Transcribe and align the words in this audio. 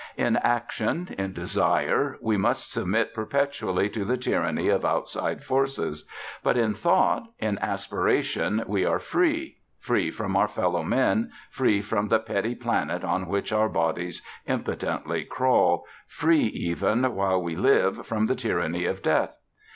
In 0.17 0.37
action, 0.37 1.13
in 1.15 1.31
desire, 1.33 2.17
we 2.21 2.35
must 2.35 2.71
submit 2.71 3.13
perpetually 3.13 3.87
to 3.91 4.03
the 4.03 4.17
tyranny 4.17 4.67
of 4.67 4.83
outside 4.83 5.43
forces; 5.43 6.05
but 6.41 6.57
in 6.57 6.73
thought, 6.73 7.27
in 7.37 7.59
aspiration, 7.59 8.63
we 8.65 8.83
are 8.83 8.97
free, 8.97 9.59
free 9.77 10.09
from 10.09 10.35
our 10.35 10.47
fellow 10.47 10.81
men, 10.81 11.31
free 11.51 11.83
from 11.83 12.07
the 12.07 12.17
petty 12.19 12.55
planet 12.55 13.03
on 13.03 13.27
which 13.27 13.53
our 13.53 13.69
bodies 13.69 14.23
impotently 14.47 15.23
crawl, 15.23 15.85
free 16.07 16.45
even, 16.47 17.03
while 17.13 17.39
we 17.39 17.55
live, 17.55 18.03
from 18.03 18.25
the 18.25 18.33
tyranny 18.33 18.85
of 18.85 19.03
death. 19.03 19.37